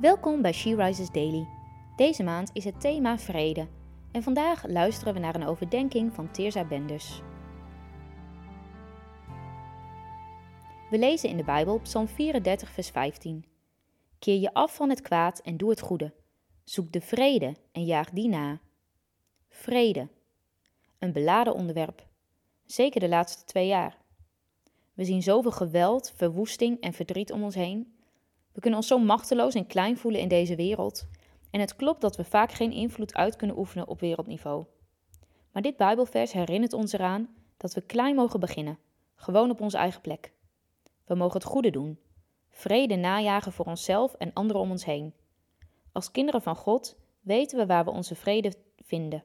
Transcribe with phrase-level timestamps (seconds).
[0.00, 1.46] Welkom bij She Rises Daily.
[1.96, 3.68] Deze maand is het thema vrede
[4.12, 7.20] en vandaag luisteren we naar een overdenking van Teerza Benders.
[10.90, 13.44] We lezen in de Bijbel Psalm 34, vers 15.
[14.18, 16.12] Keer je af van het kwaad en doe het goede.
[16.64, 18.60] Zoek de vrede en jaag die na.
[19.48, 20.08] Vrede.
[20.98, 22.06] Een beladen onderwerp.
[22.64, 23.98] Zeker de laatste twee jaar.
[24.94, 27.93] We zien zoveel geweld, verwoesting en verdriet om ons heen.
[28.54, 31.08] We kunnen ons zo machteloos en klein voelen in deze wereld.
[31.50, 34.64] En het klopt dat we vaak geen invloed uit kunnen oefenen op wereldniveau.
[35.52, 38.78] Maar dit Bijbelvers herinnert ons eraan dat we klein mogen beginnen,
[39.14, 40.32] gewoon op onze eigen plek.
[41.04, 41.98] We mogen het goede doen,
[42.50, 45.14] vrede najagen voor onszelf en anderen om ons heen.
[45.92, 49.24] Als kinderen van God weten we waar we onze vrede vinden.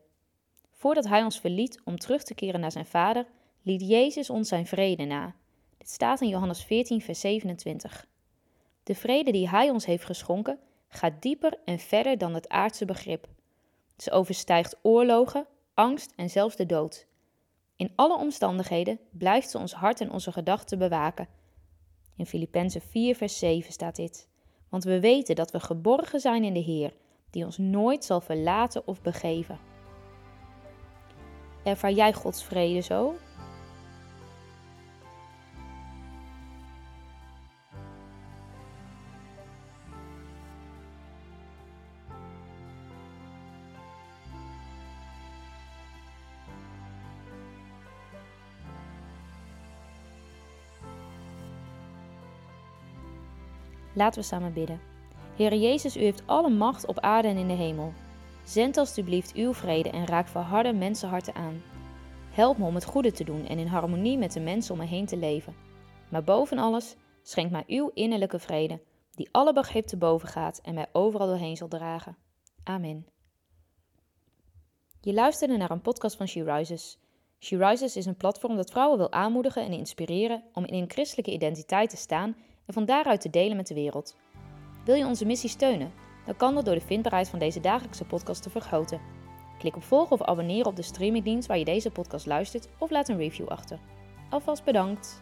[0.72, 3.28] Voordat Hij ons verliet om terug te keren naar zijn Vader,
[3.62, 5.36] liet Jezus ons zijn vrede na.
[5.78, 8.08] Dit staat in Johannes 14, vers 27.
[8.90, 13.28] De vrede die Hij ons heeft geschonken gaat dieper en verder dan het aardse begrip.
[13.98, 17.08] Ze overstijgt oorlogen, angst en zelfs de dood.
[17.76, 21.28] In alle omstandigheden blijft ze ons hart en onze gedachten bewaken.
[22.16, 24.28] In Filippenzen 4, vers 7 staat dit.
[24.70, 26.94] Want we weten dat we geborgen zijn in de Heer,
[27.30, 29.60] die ons nooit zal verlaten of begeven.
[31.64, 33.16] Ervaar jij Gods vrede zo?
[53.94, 54.80] Laten we samen bidden.
[55.36, 57.94] Heere Jezus, u heeft alle macht op aarde en in de hemel.
[58.44, 61.62] Zend alstublieft uw vrede en raak verharde mensenharten aan.
[62.32, 64.86] Help me om het goede te doen en in harmonie met de mensen om me
[64.86, 65.56] heen te leven.
[66.10, 70.74] Maar boven alles, schenk mij uw innerlijke vrede, die alle begrip te boven gaat en
[70.74, 72.18] mij overal doorheen zal dragen.
[72.64, 73.06] Amen.
[75.02, 77.00] Je luisterde naar een podcast van She Rises.
[77.40, 81.32] She Rises is een platform dat vrouwen wil aanmoedigen en inspireren om in een christelijke
[81.32, 82.36] identiteit te staan
[82.70, 84.16] en van daaruit te delen met de wereld.
[84.86, 85.92] Wil je onze missie steunen?
[86.26, 89.02] Dan kan dat door de vindbaarheid van deze dagelijkse podcast te vergroten.
[89.58, 93.10] Klik op volgen of abonneren op de streamingdienst waar je deze podcast luistert of laat
[93.10, 93.80] een review achter.
[94.30, 95.22] Alvast bedankt!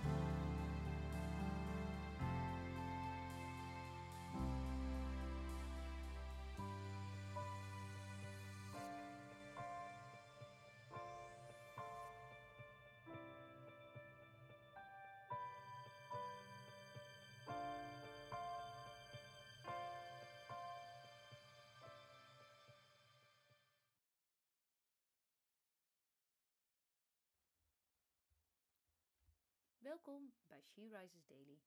[29.87, 31.61] Welkom bij She Rises Daily.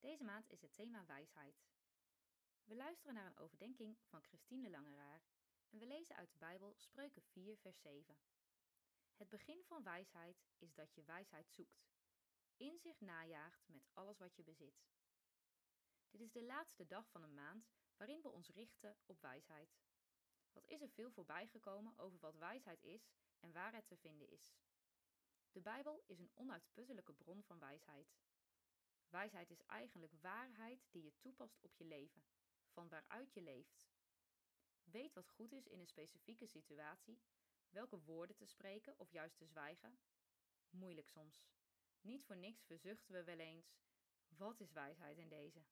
[0.00, 1.64] Deze maand is het thema wijsheid.
[2.64, 5.22] We luisteren naar een overdenking van Christine Langeraar
[5.70, 8.18] en we lezen uit de Bijbel Spreuken 4, vers 7.
[9.14, 11.86] Het begin van wijsheid is dat je wijsheid zoekt,
[12.56, 14.86] inzicht najaagt met alles wat je bezit.
[16.10, 19.76] Dit is de laatste dag van een maand waarin we ons richten op wijsheid.
[20.52, 24.56] Wat is er veel voorbijgekomen over wat wijsheid is en waar het te vinden is?
[25.56, 28.14] De Bijbel is een onuitputtelijke bron van wijsheid.
[29.08, 32.24] Wijsheid is eigenlijk waarheid die je toepast op je leven,
[32.68, 33.86] van waaruit je leeft.
[34.84, 37.20] Weet wat goed is in een specifieke situatie,
[37.68, 39.98] welke woorden te spreken of juist te zwijgen.
[40.70, 41.46] Moeilijk soms.
[42.00, 43.74] Niet voor niks verzuchten we wel eens:
[44.28, 45.64] wat is wijsheid in deze?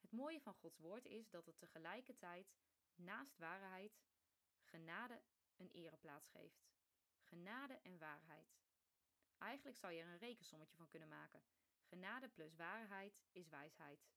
[0.00, 2.52] Het mooie van Gods woord is dat het tegelijkertijd
[2.94, 4.00] naast waarheid
[4.60, 5.22] genade
[5.56, 6.70] een ereplaats geeft.
[7.30, 8.58] Genade en waarheid.
[9.38, 11.42] Eigenlijk zou je er een rekensommetje van kunnen maken.
[11.82, 14.08] Genade plus waarheid is wijsheid.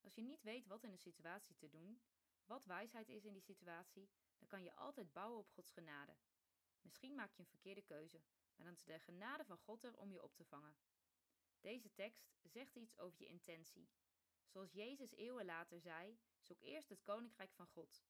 [0.00, 2.02] Als je niet weet wat in een situatie te doen,
[2.44, 6.16] wat wijsheid is in die situatie, dan kan je altijd bouwen op Gods genade.
[6.80, 8.22] Misschien maak je een verkeerde keuze,
[8.56, 10.76] maar dan is de genade van God er om je op te vangen.
[11.60, 13.88] Deze tekst zegt iets over je intentie.
[14.46, 18.02] Zoals Jezus eeuwen later zei: zoek eerst het koninkrijk van God.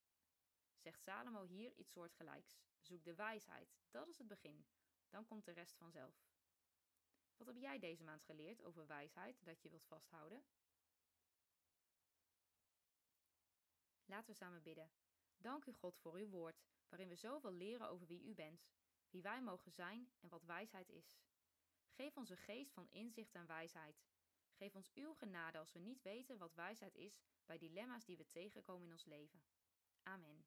[0.79, 2.59] Zegt Salomo hier iets soortgelijks.
[2.81, 4.67] Zoek de wijsheid, dat is het begin.
[5.09, 6.27] Dan komt de rest vanzelf.
[7.37, 10.45] Wat heb jij deze maand geleerd over wijsheid dat je wilt vasthouden?
[14.05, 14.91] Laten we samen bidden.
[15.37, 18.69] Dank u God voor uw woord, waarin we zoveel leren over wie u bent,
[19.11, 21.19] wie wij mogen zijn en wat wijsheid is.
[21.89, 24.03] Geef ons een geest van inzicht en wijsheid.
[24.53, 28.27] Geef ons uw genade als we niet weten wat wijsheid is bij dilemma's die we
[28.27, 29.43] tegenkomen in ons leven.
[30.03, 30.47] Amen.